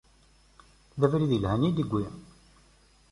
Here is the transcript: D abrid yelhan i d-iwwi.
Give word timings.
D 0.99 1.01
abrid 1.05 1.31
yelhan 1.33 1.67
i 1.69 1.71
d-iwwi. 1.75 2.03